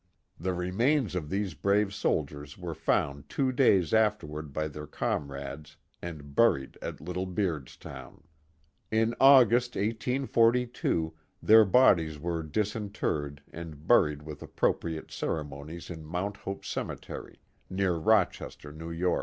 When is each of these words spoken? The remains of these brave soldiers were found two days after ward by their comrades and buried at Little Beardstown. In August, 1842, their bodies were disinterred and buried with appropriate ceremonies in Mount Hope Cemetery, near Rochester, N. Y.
The 0.39 0.55
remains 0.55 1.13
of 1.13 1.29
these 1.29 1.53
brave 1.53 1.93
soldiers 1.93 2.57
were 2.57 2.73
found 2.73 3.29
two 3.29 3.51
days 3.51 3.93
after 3.93 4.25
ward 4.25 4.51
by 4.51 4.67
their 4.67 4.87
comrades 4.87 5.77
and 6.01 6.33
buried 6.33 6.75
at 6.81 6.99
Little 6.99 7.27
Beardstown. 7.27 8.23
In 8.89 9.13
August, 9.19 9.75
1842, 9.75 11.13
their 11.43 11.65
bodies 11.65 12.17
were 12.17 12.41
disinterred 12.41 13.43
and 13.53 13.85
buried 13.85 14.23
with 14.23 14.41
appropriate 14.41 15.11
ceremonies 15.11 15.91
in 15.91 16.03
Mount 16.03 16.35
Hope 16.37 16.65
Cemetery, 16.65 17.39
near 17.69 17.93
Rochester, 17.93 18.69
N. 18.69 18.99
Y. 18.99 19.19